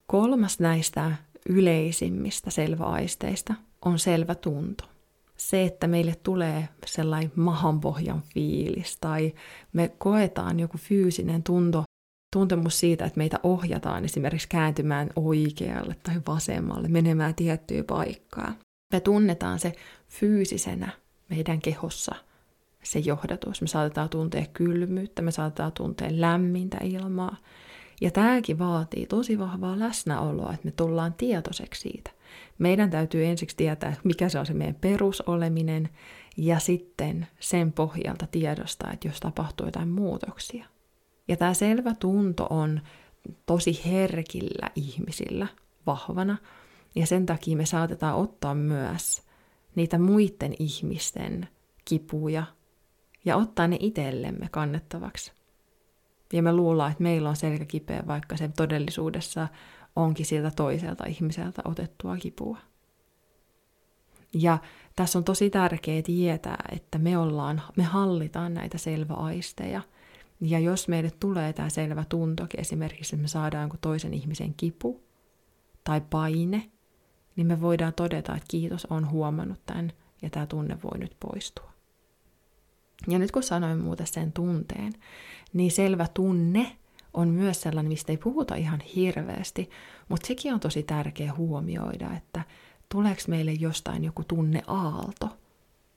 Kolmas 0.06 0.60
näistä 0.60 1.16
yleisimmistä 1.48 2.50
selväaisteista 2.50 3.54
on 3.84 3.98
selvä 3.98 4.34
tunto. 4.34 4.84
Se, 5.36 5.64
että 5.64 5.86
meille 5.86 6.14
tulee 6.22 6.68
sellainen 6.86 7.32
mahanpohjan 7.36 8.22
fiilis 8.22 8.96
tai 9.00 9.34
me 9.72 9.88
koetaan 9.88 10.60
joku 10.60 10.78
fyysinen 10.78 11.42
tunto, 11.42 11.84
tuntemus 12.32 12.80
siitä, 12.80 13.04
että 13.04 13.18
meitä 13.18 13.40
ohjataan 13.42 14.04
esimerkiksi 14.04 14.48
kääntymään 14.48 15.10
oikealle 15.16 15.96
tai 16.02 16.14
vasemmalle, 16.26 16.88
menemään 16.88 17.34
tiettyä 17.34 17.84
paikkaa. 17.84 18.54
Me 18.92 19.00
tunnetaan 19.00 19.58
se 19.58 19.72
fyysisenä 20.08 20.92
meidän 21.28 21.60
kehossa 21.60 22.14
se 22.82 22.98
johdatus. 22.98 23.60
Me 23.60 23.66
saatetaan 23.66 24.08
tuntea 24.08 24.46
kylmyyttä, 24.52 25.22
me 25.22 25.30
saatetaan 25.30 25.72
tuntea 25.72 26.08
lämmintä 26.10 26.76
ilmaa. 26.82 27.36
Ja 28.00 28.10
tämäkin 28.10 28.58
vaatii 28.58 29.06
tosi 29.06 29.38
vahvaa 29.38 29.78
läsnäoloa, 29.78 30.52
että 30.52 30.64
me 30.66 30.70
tullaan 30.70 31.14
tietoiseksi 31.14 31.80
siitä. 31.80 32.10
Meidän 32.58 32.90
täytyy 32.90 33.24
ensiksi 33.24 33.56
tietää, 33.56 33.96
mikä 34.04 34.28
se 34.28 34.38
on 34.38 34.46
se 34.46 34.54
meidän 34.54 34.74
perusoleminen, 34.74 35.88
ja 36.36 36.58
sitten 36.58 37.26
sen 37.40 37.72
pohjalta 37.72 38.26
tiedostaa, 38.26 38.92
että 38.92 39.08
jos 39.08 39.20
tapahtuu 39.20 39.66
jotain 39.66 39.88
muutoksia. 39.88 40.71
Ja 41.28 41.36
tämä 41.36 41.54
selvä 41.54 41.94
tunto 41.94 42.46
on 42.50 42.80
tosi 43.46 43.80
herkillä 43.86 44.70
ihmisillä 44.74 45.46
vahvana, 45.86 46.36
ja 46.94 47.06
sen 47.06 47.26
takia 47.26 47.56
me 47.56 47.66
saatetaan 47.66 48.16
ottaa 48.16 48.54
myös 48.54 49.22
niitä 49.74 49.98
muiden 49.98 50.54
ihmisten 50.58 51.48
kipuja 51.84 52.44
ja 53.24 53.36
ottaa 53.36 53.68
ne 53.68 53.76
itsellemme 53.80 54.48
kannettavaksi. 54.50 55.32
Ja 56.32 56.42
me 56.42 56.52
luullaan, 56.52 56.90
että 56.90 57.02
meillä 57.02 57.28
on 57.28 57.36
selkä 57.36 57.64
kipeä, 57.64 58.02
vaikka 58.06 58.36
se 58.36 58.48
todellisuudessa 58.48 59.48
onkin 59.96 60.26
siltä 60.26 60.50
toiselta 60.50 61.06
ihmiseltä 61.06 61.62
otettua 61.64 62.16
kipua. 62.16 62.58
Ja 64.34 64.58
tässä 64.96 65.18
on 65.18 65.24
tosi 65.24 65.50
tärkeää 65.50 66.02
tietää, 66.02 66.64
että 66.72 66.98
me, 66.98 67.18
ollaan, 67.18 67.62
me 67.76 67.82
hallitaan 67.82 68.54
näitä 68.54 68.78
selväaisteja. 68.78 69.82
Ja 70.44 70.58
jos 70.58 70.88
meille 70.88 71.10
tulee 71.20 71.52
tämä 71.52 71.68
selvä 71.68 72.04
tuntokin, 72.08 72.60
esimerkiksi 72.60 73.16
että 73.16 73.22
me 73.22 73.28
saadaan 73.28 73.62
jonkun 73.62 73.78
toisen 73.80 74.14
ihmisen 74.14 74.54
kipu 74.54 75.00
tai 75.84 76.00
paine, 76.00 76.70
niin 77.36 77.46
me 77.46 77.60
voidaan 77.60 77.94
todeta, 77.94 78.34
että 78.34 78.46
kiitos, 78.48 78.86
on 78.90 79.10
huomannut 79.10 79.60
tämän 79.66 79.92
ja 80.22 80.30
tämä 80.30 80.46
tunne 80.46 80.78
voi 80.82 80.98
nyt 80.98 81.16
poistua. 81.20 81.72
Ja 83.08 83.18
nyt 83.18 83.30
kun 83.30 83.42
sanoin 83.42 83.78
muuten 83.78 84.06
sen 84.06 84.32
tunteen, 84.32 84.92
niin 85.52 85.70
selvä 85.70 86.06
tunne 86.14 86.76
on 87.14 87.28
myös 87.28 87.60
sellainen, 87.60 87.92
mistä 87.92 88.12
ei 88.12 88.16
puhuta 88.16 88.54
ihan 88.54 88.80
hirveästi, 88.80 89.70
mutta 90.08 90.26
sekin 90.26 90.54
on 90.54 90.60
tosi 90.60 90.82
tärkeä 90.82 91.34
huomioida, 91.34 92.10
että 92.16 92.44
tuleeko 92.88 93.22
meille 93.28 93.52
jostain 93.52 94.04
joku 94.04 94.24
tunne 94.24 94.62
aalto. 94.66 95.28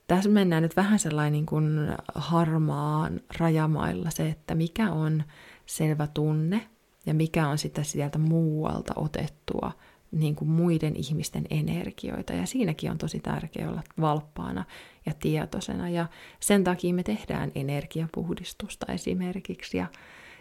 Tässä 0.06 0.30
mennään 0.30 0.62
nyt 0.62 0.76
vähän 0.76 0.98
sellainen 0.98 1.32
niin 1.32 1.46
kuin 1.46 1.78
harmaan 2.14 3.20
rajamailla 3.38 4.10
se, 4.10 4.28
että 4.28 4.54
mikä 4.54 4.92
on 4.92 5.22
selvä 5.66 6.06
tunne 6.06 6.68
ja 7.06 7.14
mikä 7.14 7.48
on 7.48 7.58
sitä 7.58 7.82
sieltä 7.82 8.18
muualta 8.18 8.92
otettua 8.96 9.72
niin 10.10 10.36
kuin 10.36 10.48
muiden 10.48 10.96
ihmisten 10.96 11.44
energioita. 11.50 12.32
Ja 12.32 12.46
siinäkin 12.46 12.90
on 12.90 12.98
tosi 12.98 13.20
tärkeää 13.20 13.70
olla 13.70 13.82
valppaana 14.00 14.64
ja 15.06 15.12
tietoisena. 15.20 15.88
Ja 15.88 16.06
sen 16.40 16.64
takia 16.64 16.94
me 16.94 17.02
tehdään 17.02 17.52
energiapuhdistusta 17.54 18.92
esimerkiksi 18.92 19.78
ja, 19.78 19.86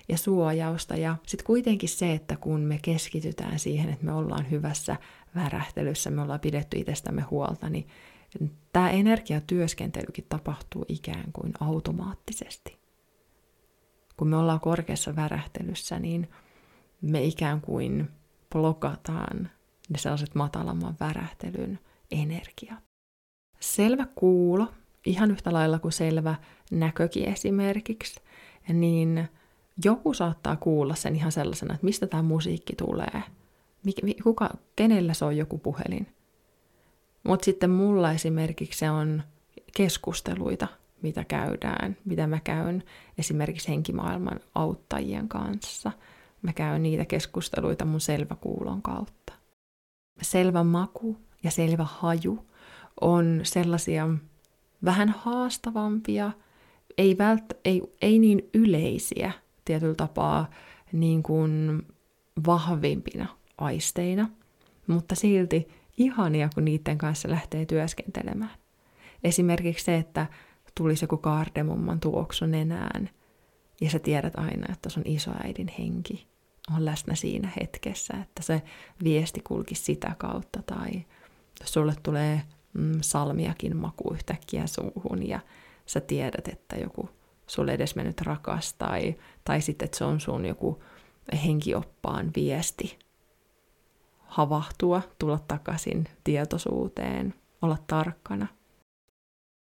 ja 0.10 0.18
suojausta. 0.18 0.96
Ja 0.96 1.16
sitten 1.28 1.46
kuitenkin 1.46 1.90
se, 1.90 2.14
että 2.14 2.36
kun 2.36 2.60
me 2.60 2.80
keskitytään 2.82 3.60
siihen, 3.60 3.90
että 3.90 4.06
me 4.06 4.14
ollaan 4.14 4.52
hyvässä 4.52 4.96
värähtelyssä, 5.36 6.12
me 6.12 6.22
ollaan 6.22 6.40
pidetty 6.40 6.78
itsestämme 6.78 7.22
huolta, 7.22 7.70
niin 7.70 7.88
tämä 8.74 8.90
energiatyöskentelykin 8.90 10.26
tapahtuu 10.30 10.86
ikään 10.88 11.32
kuin 11.34 11.54
automaattisesti. 11.60 12.78
Kun 14.18 14.28
me 14.28 14.38
ollaan 14.38 14.60
korkeassa 14.60 15.16
värähtelyssä, 15.16 16.00
niin 16.00 16.30
me 17.02 17.24
ikään 17.24 17.62
kuin 17.62 18.10
blokataan 18.52 19.50
ne 19.90 19.98
sellaiset 19.98 20.36
matalamman 20.36 20.96
värähtelyn 21.00 21.80
energiat. 22.12 22.80
Selvä 23.60 24.08
kuulo, 24.16 24.68
ihan 25.06 25.32
yhtä 25.32 25.54
lailla 25.54 25.80
kuin 25.80 25.92
selvä 25.92 26.36
näkökin 26.72 27.26
esimerkiksi, 27.26 28.22
niin 28.74 29.30
joku 29.86 30.14
saattaa 30.14 30.56
kuulla 30.56 30.96
sen 30.96 31.16
ihan 31.16 31.32
sellaisena, 31.32 31.74
että 31.74 31.86
mistä 31.86 32.08
tämä 32.08 32.24
musiikki 32.24 32.76
tulee, 32.76 33.24
kuka, 34.24 34.50
kenellä 34.76 35.14
se 35.14 35.26
on 35.26 35.38
joku 35.38 35.58
puhelin. 35.58 36.08
Mutta 37.26 37.46
sitten 37.46 37.70
mulla 37.70 38.12
esimerkiksi 38.12 38.80
se 38.80 38.90
on 38.90 39.24
keskusteluita, 39.78 40.68
mitä 41.02 41.24
käydään, 41.24 41.98
mitä 42.06 42.28
mä 42.28 42.40
käyn 42.44 42.84
esimerkiksi 43.18 43.68
henkimaailman 43.68 44.40
auttajien 44.56 45.28
kanssa. 45.28 45.92
Mä 46.42 46.54
käyn 46.54 46.84
niitä 46.84 47.06
keskusteluita 47.06 47.86
mun 47.86 48.02
selväkuulon 48.02 48.82
kautta 48.82 49.34
selvä 50.22 50.64
maku 50.64 51.18
ja 51.44 51.52
selvä 51.52 51.84
haju 51.84 52.46
on 53.02 53.40
sellaisia 53.44 54.08
vähän 54.86 55.10
haastavampia, 55.10 56.32
ei, 56.98 57.18
vält, 57.18 57.44
ei, 57.66 57.82
ei 58.02 58.20
niin 58.20 58.50
yleisiä 58.54 59.32
tietyllä 59.66 59.96
tapaa 59.96 60.50
niin 60.92 61.24
kuin 61.24 61.82
vahvimpina 62.46 63.28
aisteina, 63.58 64.30
mutta 64.88 65.16
silti 65.16 65.68
ihania, 65.98 66.50
kun 66.54 66.66
niiden 66.66 66.98
kanssa 66.98 67.30
lähtee 67.30 67.66
työskentelemään. 67.66 68.58
Esimerkiksi 69.24 69.86
se, 69.86 69.98
että 69.98 70.26
tulisi 70.76 71.04
joku 71.04 71.18
kaardemumman 71.18 72.00
tuoksu 72.00 72.46
nenään, 72.46 73.10
ja 73.82 73.90
sä 73.90 74.00
tiedät 74.00 74.34
aina, 74.36 74.74
että 74.74 74.90
se 74.90 75.00
on 75.00 75.06
isoäidin 75.06 75.68
henki 75.80 76.28
on 76.74 76.86
läsnä 76.86 77.16
siinä 77.16 77.50
hetkessä, 77.62 78.14
että 78.22 78.44
se 78.44 78.62
viesti 79.04 79.42
kulki 79.42 79.76
sitä 79.76 80.16
kautta 80.18 80.62
tai 80.66 81.06
sulle 81.64 81.96
tulee 82.04 82.42
mm, 82.74 82.98
salmiakin 83.02 83.78
maku 83.78 84.14
yhtäkkiä 84.14 84.68
suuhun 84.68 85.28
ja 85.28 85.40
sä 85.86 86.02
tiedät, 86.02 86.48
että 86.48 86.76
joku 86.76 87.10
sulle 87.48 87.74
edesmennyt 87.74 88.22
rakas 88.22 88.74
tai, 88.74 89.16
tai 89.44 89.62
sitten, 89.62 89.86
että 89.86 89.98
se 89.98 90.04
on 90.04 90.20
sun 90.20 90.46
joku 90.46 90.84
henkioppaan 91.46 92.32
viesti 92.36 93.00
havahtua, 94.26 95.02
tulla 95.20 95.40
takaisin 95.48 96.08
tietoisuuteen, 96.24 97.34
olla 97.62 97.78
tarkkana. 97.88 98.48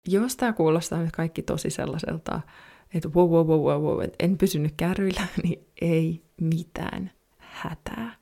Jos 0.08 0.36
tämä 0.36 0.52
kuulostaa 0.52 0.98
nyt 0.98 1.12
kaikki 1.12 1.42
tosi 1.42 1.70
sellaiselta 1.70 2.40
että 2.94 3.08
wow, 3.08 3.30
wow, 3.30 3.46
wow, 3.46 3.60
wow, 3.60 3.82
wow, 3.82 4.08
en 4.18 4.38
pysynyt 4.38 4.74
kärryillä, 4.76 5.26
niin 5.42 5.66
ei 5.80 6.22
mitään 6.40 7.10
hätää. 7.38 8.14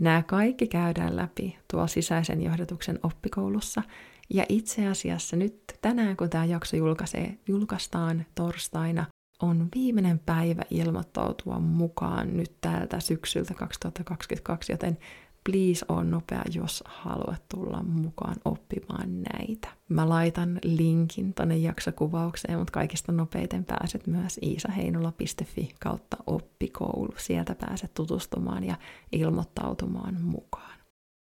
Nämä 0.00 0.22
kaikki 0.22 0.66
käydään 0.66 1.16
läpi 1.16 1.58
tuolla 1.70 1.86
sisäisen 1.86 2.42
johdatuksen 2.42 2.98
oppikoulussa. 3.02 3.82
Ja 4.30 4.46
itse 4.48 4.86
asiassa 4.86 5.36
nyt 5.36 5.62
tänään, 5.82 6.16
kun 6.16 6.30
tämä 6.30 6.44
jakso 6.44 6.76
julkaisee, 6.76 7.38
julkaistaan 7.48 8.26
torstaina, 8.34 9.06
on 9.42 9.68
viimeinen 9.74 10.18
päivä 10.18 10.62
ilmoittautua 10.70 11.58
mukaan 11.58 12.36
nyt 12.36 12.52
täältä 12.60 13.00
syksyltä 13.00 13.54
2022, 13.54 14.72
joten 14.72 14.98
please 15.44 15.84
on 15.88 16.10
nopea, 16.10 16.42
jos 16.54 16.84
haluat 16.86 17.42
tulla 17.54 17.82
mukaan 17.82 18.36
oppimaan 18.44 19.22
näitä. 19.22 19.68
Mä 19.88 20.08
laitan 20.08 20.58
linkin 20.64 21.34
tonne 21.34 21.56
jaksokuvaukseen, 21.56 22.58
mutta 22.58 22.72
kaikista 22.72 23.12
nopeiten 23.12 23.64
pääset 23.64 24.06
myös 24.06 24.40
iisaheinola.fi 24.42 25.74
kautta 25.80 26.16
oppikoulu. 26.26 27.14
Sieltä 27.16 27.54
pääset 27.54 27.94
tutustumaan 27.94 28.64
ja 28.64 28.76
ilmoittautumaan 29.12 30.22
mukaan. 30.22 30.78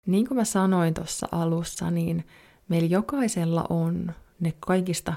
Niin 0.07 0.29
kuin 0.29 0.37
mä 0.39 0.45
sanoin 0.45 0.95
tuossa 0.95 1.29
alussa, 1.33 1.91
niin 1.91 2.27
meillä 2.69 2.89
jokaisella 2.89 3.65
on 3.71 4.13
ne 4.41 4.53
kaikista 4.61 5.15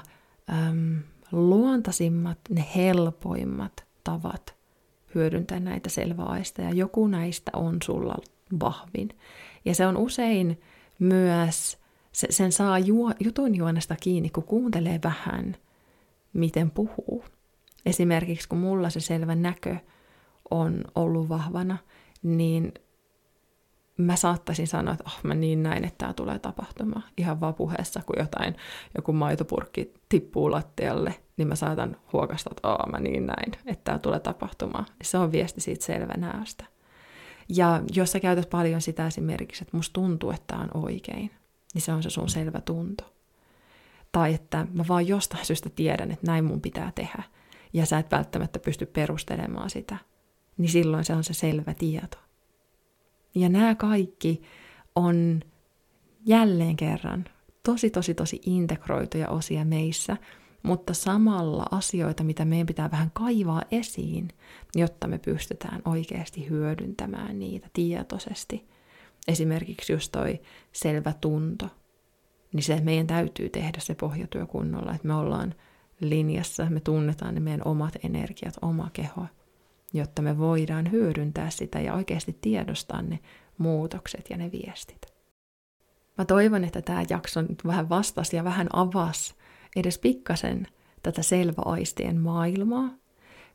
äm, 0.50 0.98
luontaisimmat, 1.32 2.38
ne 2.50 2.64
helpoimmat 2.76 3.84
tavat 4.04 4.54
hyödyntää 5.14 5.60
näitä 5.60 5.88
selväaisteja. 5.90 6.70
Joku 6.70 7.06
näistä 7.06 7.50
on 7.54 7.76
sulla 7.84 8.14
vahvin. 8.60 9.08
Ja 9.64 9.74
se 9.74 9.86
on 9.86 9.96
usein 9.96 10.60
myös, 10.98 11.78
se, 12.12 12.26
sen 12.30 12.52
saa 12.52 12.78
juo, 12.78 13.12
jutun 13.20 13.54
juonesta 13.54 13.96
kiinni, 14.02 14.30
kun 14.30 14.44
kuuntelee 14.44 15.00
vähän, 15.04 15.56
miten 16.32 16.70
puhuu. 16.70 17.24
Esimerkiksi 17.86 18.48
kun 18.48 18.58
mulla 18.58 18.90
se 18.90 19.00
selvä 19.00 19.34
näkö 19.34 19.76
on 20.50 20.84
ollut 20.94 21.28
vahvana, 21.28 21.76
niin 22.22 22.72
mä 23.96 24.16
saattaisin 24.16 24.66
sanoa, 24.66 24.94
että 24.94 25.04
oh, 25.06 25.18
mä 25.22 25.34
niin 25.34 25.62
näin, 25.62 25.84
että 25.84 25.98
tämä 25.98 26.12
tulee 26.12 26.38
tapahtumaan. 26.38 27.04
Ihan 27.16 27.40
vaan 27.40 27.54
puheessa, 27.54 28.00
kun 28.06 28.16
jotain, 28.18 28.56
joku 28.96 29.12
maitopurkki 29.12 29.94
tippuu 30.08 30.50
lattialle, 30.50 31.14
niin 31.36 31.48
mä 31.48 31.54
saatan 31.54 31.96
huokasta, 32.12 32.50
että 32.52 32.68
oh, 32.68 32.90
mä 32.92 33.00
niin 33.00 33.26
näin, 33.26 33.52
että 33.66 33.84
tämä 33.84 33.98
tulee 33.98 34.20
tapahtumaan. 34.20 34.86
Se 35.02 35.18
on 35.18 35.32
viesti 35.32 35.60
siitä 35.60 35.84
selvänäöstä. 35.84 36.64
Ja 37.56 37.82
jos 37.94 38.12
sä 38.12 38.20
käytät 38.20 38.50
paljon 38.50 38.80
sitä 38.80 39.06
esimerkiksi, 39.06 39.64
että 39.64 39.76
musta 39.76 39.92
tuntuu, 39.92 40.30
että 40.30 40.44
tämä 40.46 40.62
on 40.62 40.84
oikein, 40.84 41.30
niin 41.74 41.82
se 41.82 41.92
on 41.92 42.02
se 42.02 42.10
sun 42.10 42.28
selvä 42.28 42.60
tunto. 42.60 43.12
Tai 44.12 44.34
että 44.34 44.66
mä 44.72 44.84
vaan 44.88 45.08
jostain 45.08 45.46
syystä 45.46 45.70
tiedän, 45.70 46.10
että 46.10 46.26
näin 46.26 46.44
mun 46.44 46.60
pitää 46.60 46.92
tehdä, 46.94 47.22
ja 47.72 47.86
sä 47.86 47.98
et 47.98 48.10
välttämättä 48.10 48.58
pysty 48.58 48.86
perustelemaan 48.86 49.70
sitä, 49.70 49.96
niin 50.56 50.68
silloin 50.68 51.04
se 51.04 51.12
on 51.12 51.24
se 51.24 51.34
selvä 51.34 51.74
tieto. 51.74 52.18
Ja 53.34 53.48
nämä 53.48 53.74
kaikki 53.74 54.42
on 54.96 55.40
jälleen 56.26 56.76
kerran 56.76 57.24
tosi, 57.62 57.90
tosi, 57.90 58.14
tosi 58.14 58.40
integroituja 58.46 59.28
osia 59.28 59.64
meissä, 59.64 60.16
mutta 60.62 60.94
samalla 60.94 61.66
asioita, 61.70 62.24
mitä 62.24 62.44
meidän 62.44 62.66
pitää 62.66 62.90
vähän 62.90 63.10
kaivaa 63.14 63.62
esiin, 63.70 64.28
jotta 64.74 65.06
me 65.06 65.18
pystytään 65.18 65.82
oikeasti 65.84 66.48
hyödyntämään 66.48 67.38
niitä 67.38 67.68
tietoisesti. 67.72 68.68
Esimerkiksi 69.28 69.92
just 69.92 70.12
toi 70.12 70.40
selvä 70.72 71.12
tunto, 71.20 71.68
niin 72.52 72.62
se 72.62 72.80
meidän 72.80 73.06
täytyy 73.06 73.48
tehdä 73.48 73.78
se 73.80 73.94
pohjatyö 73.94 74.46
kunnolla, 74.46 74.94
että 74.94 75.06
me 75.08 75.14
ollaan 75.14 75.54
linjassa, 76.00 76.70
me 76.70 76.80
tunnetaan 76.80 77.34
ne 77.34 77.40
meidän 77.40 77.62
omat 77.64 77.94
energiat, 78.04 78.54
oma 78.62 78.90
keho, 78.92 79.26
jotta 79.92 80.22
me 80.22 80.38
voidaan 80.38 80.90
hyödyntää 80.90 81.50
sitä 81.50 81.80
ja 81.80 81.94
oikeasti 81.94 82.38
tiedostaa 82.40 83.02
ne 83.02 83.18
muutokset 83.58 84.30
ja 84.30 84.36
ne 84.36 84.52
viestit. 84.52 85.06
Mä 86.18 86.24
toivon, 86.24 86.64
että 86.64 86.82
tämä 86.82 87.04
jakso 87.10 87.42
nyt 87.42 87.66
vähän 87.66 87.88
vastasi 87.88 88.36
ja 88.36 88.44
vähän 88.44 88.68
avasi 88.72 89.34
edes 89.76 89.98
pikkasen 89.98 90.66
tätä 91.02 91.22
selväaistien 91.22 92.20
maailmaa, 92.20 92.90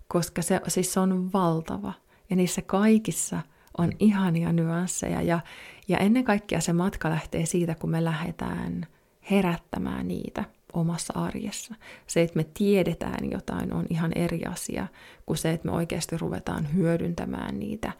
koska 0.08 0.42
se 0.42 0.62
siis 0.68 0.98
on 0.98 1.34
valtava. 1.34 1.94
Ja 2.30 2.36
niissä 2.36 2.62
kaikissa 2.62 3.42
on 3.78 3.92
ihania 4.00 4.54
nyansseja. 4.54 5.22
Ja, 5.22 5.40
ja 5.88 5.98
ennen 5.98 6.24
kaikkea 6.24 6.62
se 6.62 6.74
matka 6.74 7.10
lähtee 7.10 7.46
siitä, 7.46 7.76
kun 7.76 7.90
me 7.90 8.04
lähdetään 8.04 8.88
herättämään 9.32 10.08
niitä 10.08 10.44
omassa 10.74 11.14
arjessa. 11.16 11.76
Se, 12.08 12.22
että 12.22 12.38
me 12.38 12.46
tiedetään 12.54 13.32
jotain, 13.32 13.74
on 13.74 13.86
ihan 13.90 14.12
eri 14.16 14.46
asia 14.46 14.88
kuin 15.26 15.38
se, 15.38 15.52
että 15.52 15.68
me 15.68 15.76
oikeasti 15.76 16.18
ruvetaan 16.18 16.74
hyödyntämään 16.74 17.60
niitä, 17.60 17.92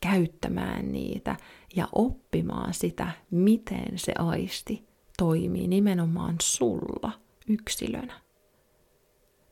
käyttämään 0.00 0.92
niitä 0.92 1.36
ja 1.76 1.88
oppimaan 1.92 2.74
sitä, 2.74 3.10
miten 3.30 3.98
se 3.98 4.12
aisti 4.18 4.84
toimii 5.18 5.68
nimenomaan 5.68 6.36
sulla– 6.40 7.12
yksilönä. 7.48 8.20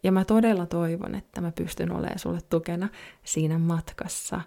Ja 0.03 0.13
mä 0.13 0.25
todella 0.25 0.67
toivon, 0.67 1.15
että 1.15 1.41
mä 1.41 1.53
pystyn 1.53 1.93
olemaan 1.93 2.19
sulle 2.19 2.41
tukena 2.51 2.89
siinä 3.25 3.59
matkassa. 3.59 4.41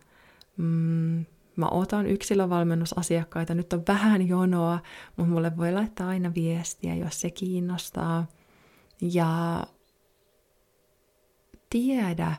Mm, 0.57 1.25
mä 1.55 1.67
otan 1.71 2.07
yksilövalmennusasiakkaita, 2.07 3.55
nyt 3.55 3.73
on 3.73 3.83
vähän 3.87 4.27
jonoa, 4.27 4.79
mutta 5.17 5.31
mulle 5.31 5.57
voi 5.57 5.71
laittaa 5.71 6.07
aina 6.07 6.33
viestiä, 6.35 6.95
jos 6.95 7.21
se 7.21 7.31
kiinnostaa. 7.31 8.27
Ja 9.01 9.63
tiedä, 11.69 12.35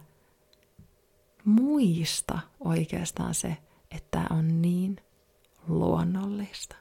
muista 1.44 2.38
oikeastaan 2.60 3.34
se, 3.34 3.56
että 3.90 4.26
on 4.30 4.62
niin 4.62 4.96
luonnollista. 5.68 6.76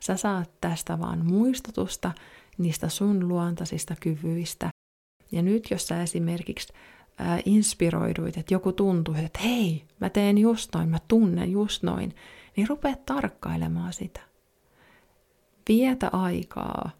Sä 0.00 0.16
saat 0.16 0.50
tästä 0.60 0.98
vaan 0.98 1.26
muistutusta 1.26 2.12
niistä 2.58 2.88
sun 2.88 3.28
luontaisista 3.28 3.94
kyvyistä. 4.00 4.70
Ja 5.32 5.42
nyt 5.42 5.70
jos 5.70 5.86
sä 5.86 6.02
esimerkiksi 6.02 6.72
ää, 7.18 7.40
inspiroiduit, 7.44 8.36
että 8.38 8.54
joku 8.54 8.72
tuntuu, 8.72 9.14
että 9.14 9.38
hei, 9.38 9.84
mä 10.00 10.10
teen 10.10 10.38
just 10.38 10.74
noin, 10.74 10.88
mä 10.88 10.98
tunnen 11.08 11.52
just 11.52 11.82
noin, 11.82 12.14
niin 12.56 12.68
rupeat 12.68 13.06
tarkkailemaan 13.06 13.92
sitä. 13.92 14.20
Vietä 15.68 16.08
aikaa 16.12 16.90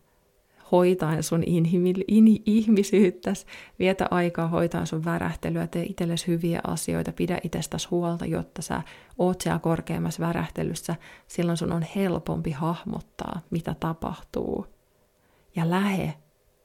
hoitaen 0.72 1.22
sun 1.22 1.42
inhimil- 1.42 2.04
in- 2.08 2.42
ihmisyyttäsi, 2.46 3.46
vietä 3.78 4.06
aikaa 4.10 4.48
hoitaen 4.48 4.86
sun 4.86 5.04
värähtelyä, 5.04 5.66
tee 5.66 5.82
itsellesi 5.82 6.26
hyviä 6.26 6.60
asioita, 6.66 7.12
pidä 7.12 7.38
itsestäsi 7.44 7.88
huolta, 7.90 8.26
jotta 8.26 8.62
sä 8.62 8.82
oot 9.18 9.40
siellä 9.40 9.58
korkeammassa 9.58 10.26
värähtelyssä, 10.26 10.96
silloin 11.26 11.56
sun 11.56 11.72
on 11.72 11.84
helpompi 11.96 12.50
hahmottaa, 12.50 13.40
mitä 13.50 13.74
tapahtuu 13.80 14.66
ja 15.58 15.70
lähe 15.70 16.14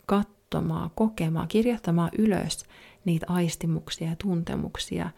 katsomaan, 0.05 0.91
kokemaan, 0.95 1.47
kirjoittamaan 1.47 2.09
ylös 2.17 2.65
niitä 3.05 3.25
aistimuksia 3.29 4.09
ja 4.09 4.15
tuntemuksia 4.23 5.09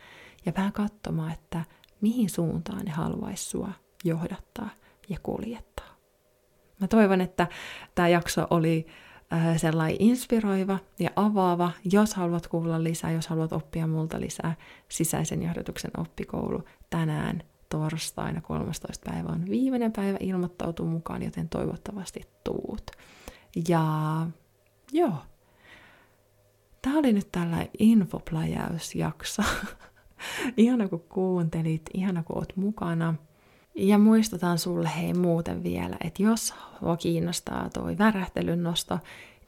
ja 0.46 0.54
vähän 0.58 0.74
katsomaan, 0.74 1.32
että 1.32 1.62
mihin 2.02 2.30
suuntaan 2.30 2.86
ne 2.86 2.92
haluaisi 2.92 3.44
sua 3.44 3.72
johdattaa 4.04 4.70
ja 5.10 5.18
kuljettaa. 5.24 5.96
Mä 6.82 6.88
toivon, 6.88 7.22
että 7.22 7.48
tämä 7.96 8.08
jakso 8.08 8.48
oli 8.50 8.88
äh, 9.34 9.58
sellainen 9.58 9.98
inspiroiva 10.00 10.80
ja 11.00 11.10
avaava. 11.16 11.72
Jos 11.92 12.14
haluat 12.14 12.48
kuulla 12.48 12.84
lisää, 12.84 13.12
jos 13.12 13.28
haluat 13.28 13.54
oppia 13.54 13.88
multa 13.88 14.20
lisää, 14.20 14.56
sisäisen 14.90 15.44
johdatuksen 15.44 15.92
oppikoulu 15.98 16.64
tänään 16.90 17.44
torstaina 17.70 18.42
13. 18.42 19.12
päivä 19.12 19.30
on 19.30 19.46
viimeinen 19.50 19.92
päivä 19.92 20.18
ilmoittautuu 20.20 20.86
mukaan, 20.86 21.24
joten 21.24 21.50
toivottavasti 21.50 22.22
tuut. 22.44 22.92
Ja 23.70 24.28
joo, 24.91 25.13
tämä 26.82 26.98
oli 26.98 27.13
nyt 27.13 27.32
tällä 27.32 27.68
infopläjäysjakso. 27.80 29.44
ihana 30.58 30.88
kun 30.88 31.06
kuuntelit, 31.10 31.89
ihana 31.94 32.24
kun 32.24 32.38
oot 32.38 32.56
mukana. 32.56 33.15
Ja 33.76 33.98
muistutan 33.98 34.60
sulle 34.60 34.89
hei 34.98 35.13
muuten 35.13 35.63
vielä, 35.63 35.98
että 36.04 36.24
jos 36.24 36.54
sua 36.80 36.98
kiinnostaa 36.98 37.70
toi 37.70 37.98
värähtelyn 37.98 38.63
nosto, 38.63 39.00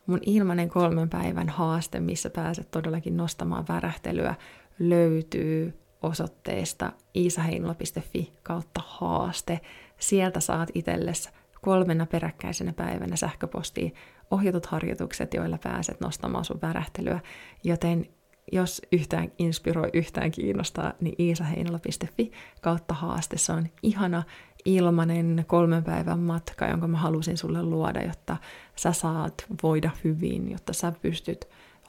mun 0.08 0.20
ilmainen 0.26 0.70
kolmen 0.70 1.10
päivän 1.10 1.50
haaste, 1.50 2.00
missä 2.00 2.30
pääset 2.30 2.72
todellakin 2.72 3.18
nostamaan 3.18 3.66
värähtelyä, 3.68 4.36
löytyy 4.80 5.74
osoitteesta 6.02 6.92
iisaheinola.fi 7.16 8.34
kautta 8.44 8.82
haaste. 8.86 9.60
Sieltä 10.00 10.40
saat 10.40 10.70
itsellesi 10.74 11.30
kolmena 11.68 12.06
peräkkäisenä 12.06 12.74
päivänä 12.74 13.16
sähköpostiin 13.16 13.94
ohjatut 14.32 14.66
harjoitukset, 14.66 15.34
joilla 15.34 15.58
pääset 15.64 16.00
nostamaan 16.00 16.46
sun 16.46 16.62
värähtelyä. 16.62 17.20
Joten 17.64 18.06
jos 18.52 18.82
yhtään 18.92 19.32
inspiroi, 19.38 19.90
yhtään 19.94 20.32
kiinnostaa, 20.32 20.94
niin 21.02 21.16
iisaheinola.fi 21.20 22.32
kautta 22.62 22.94
haaste. 22.94 23.38
Se 23.38 23.54
on 23.54 23.68
ihana 23.84 24.24
ilmanen 24.66 25.46
kolmen 25.48 25.84
päivän 25.84 26.20
matka, 26.20 26.66
jonka 26.66 26.88
mä 26.88 26.98
halusin 26.98 27.38
sulle 27.38 27.64
luoda, 27.64 28.04
jotta 28.04 28.38
sä 28.76 28.92
saat 28.92 29.46
voida 29.64 29.92
hyvin, 30.04 30.52
jotta 30.52 30.74
sä 30.74 30.94
pystyt 31.02 31.48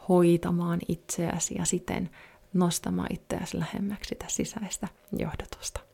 hoitamaan 0.09 0.81
itseäsi 0.89 1.55
ja 1.59 1.65
siten 1.65 2.11
nostamaan 2.55 3.09
itseäsi 3.13 3.59
lähemmäksi 3.59 4.09
sitä 4.09 4.25
sisäistä 4.29 4.89
johdatusta. 5.19 5.88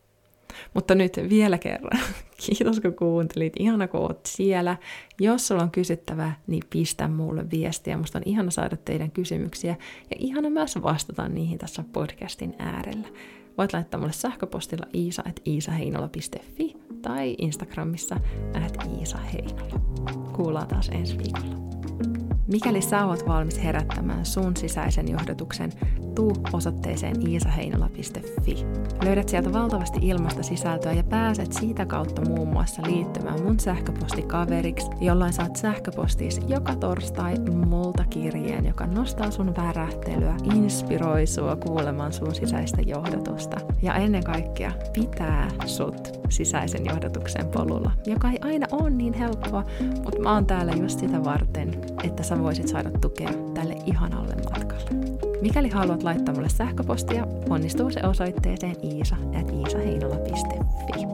Mutta 0.74 0.94
nyt 0.94 1.16
vielä 1.28 1.58
kerran, 1.58 2.00
kiitos 2.46 2.80
kun 2.80 2.94
kuuntelit, 2.94 3.52
ihana 3.58 3.88
kun 3.88 4.00
oot 4.00 4.20
siellä. 4.26 4.76
Jos 5.20 5.48
sulla 5.48 5.62
on 5.62 5.70
kysyttävää, 5.70 6.40
niin 6.46 6.62
pistä 6.70 7.08
mulle 7.08 7.50
viestiä. 7.50 7.96
Musta 7.96 8.18
on 8.18 8.22
ihana 8.26 8.50
saada 8.50 8.76
teidän 8.76 9.10
kysymyksiä 9.10 9.76
ja 10.10 10.16
ihana 10.18 10.50
myös 10.50 10.82
vastata 10.82 11.28
niihin 11.28 11.58
tässä 11.58 11.84
podcastin 11.92 12.54
äärellä. 12.58 13.08
Voit 13.58 13.72
laittaa 13.72 14.00
mulle 14.00 14.12
sähköpostilla 14.12 14.86
iisa.iisaheinola.fi 14.94 16.76
tai 17.02 17.34
Instagramissa 17.38 18.16
at 18.66 18.88
iisaheinola. 18.98 19.80
Kuullaan 20.32 20.68
taas 20.68 20.88
ensi 20.88 21.18
viikolla. 21.18 21.73
Mikäli 22.46 22.83
sä 22.83 23.07
oot 23.07 23.28
valmis 23.28 23.64
herättämään 23.64 24.26
sun 24.26 24.57
sisäisen 24.57 25.09
johdatuksen, 25.09 25.72
tuu 26.14 26.33
osoitteeseen 26.52 27.28
iisaheinola.fi. 27.28 28.66
Löydät 29.04 29.28
sieltä 29.28 29.52
valtavasti 29.52 29.98
ilmasta 30.02 30.42
sisältöä 30.42 30.92
ja 30.92 31.04
pääset 31.04 31.52
siitä 31.52 31.87
kautta 31.87 32.22
muun 32.22 32.48
muassa 32.48 32.83
liittymään 32.87 33.42
mun 33.42 33.61
sähköpostikaveriksi, 33.61 34.90
jolloin 35.00 35.33
saat 35.33 35.57
sähköpostis 35.57 36.40
joka 36.48 36.76
torstai 36.76 37.35
multa 37.66 38.04
kirjeen, 38.11 38.66
joka 38.66 38.87
nostaa 38.87 39.30
sun 39.30 39.57
värähtelyä, 39.57 40.37
inspiroi 40.54 41.26
sua 41.26 41.57
kuulemaan 41.57 42.12
sun 42.12 42.35
sisäistä 42.35 42.83
johdatusta 42.83 43.57
ja 43.83 43.94
ennen 43.94 44.24
kaikkea 44.24 44.72
pitää 44.92 45.48
sut 45.66 46.20
sisäisen 46.28 46.87
johdatuksen 46.87 47.46
polulla, 47.46 47.90
joka 48.07 48.30
ei 48.30 48.38
aina 48.40 48.66
ole 48.72 48.90
niin 48.90 49.14
helppoa, 49.14 49.64
mutta 50.04 50.22
mä 50.22 50.35
oon 50.35 50.46
täällä 50.46 50.72
just 50.72 51.00
sitä 51.00 51.24
varten, 51.24 51.74
että 52.04 52.22
sä 52.22 52.33
voisit 52.42 52.68
saada 52.68 52.90
tukea 53.00 53.30
tälle 53.54 53.76
ihanalle 53.86 54.34
matkalle. 54.50 54.90
Mikäli 55.42 55.68
haluat 55.68 56.02
laittaa 56.02 56.34
mulle 56.34 56.48
sähköpostia, 56.48 57.26
onnistuu 57.50 57.90
se 57.90 58.00
osoitteeseen 58.06 58.76
iisa.iisaheinola.fi. 58.82 61.06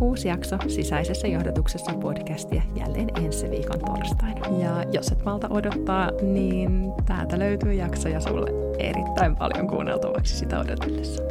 Uusi 0.00 0.28
jakso 0.28 0.56
sisäisessä 0.68 1.28
johdatuksessa 1.28 1.92
podcastia 1.92 2.62
jälleen 2.76 3.08
ensi 3.24 3.50
viikon 3.50 3.80
torstaina. 3.80 4.58
Ja 4.58 4.84
jos 4.92 5.08
et 5.08 5.24
malta 5.24 5.48
odottaa, 5.50 6.10
niin 6.22 6.92
täältä 7.06 7.38
löytyy 7.38 7.72
jaksoja 7.72 8.20
sulle 8.20 8.50
erittäin 8.78 9.36
paljon 9.36 9.66
kuunneltavaksi 9.66 10.36
sitä 10.36 10.60
odotellessa. 10.60 11.22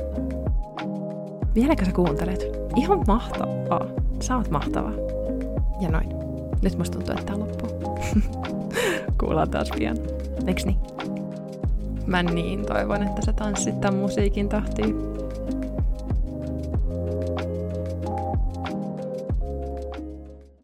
Vieläkö 1.56 1.86
sä 1.86 1.92
kuuntelet? 1.92 2.46
Ihan 2.76 3.04
mahtavaa. 3.08 3.86
Sä 4.20 4.38
oot 4.38 4.50
mahtava. 4.50 4.92
Ja 5.82 5.90
noin. 5.90 6.10
Nyt 6.62 6.78
musta 6.78 6.98
tuntuu, 6.98 7.14
että 7.14 7.26
tää 7.26 7.40
loppuu. 7.40 7.70
Kuullaan 9.20 9.50
taas 9.50 9.70
pian. 9.78 9.98
Eiks 10.48 10.66
niin? 10.66 10.78
Mä 12.08 12.24
niin 12.24 12.66
toivon, 12.66 13.04
että 13.04 13.22
sä 13.26 13.34
tanssit 13.34 13.82
tämän 13.82 14.00
musiikin 14.00 14.50
tahtiin. 14.50 15.13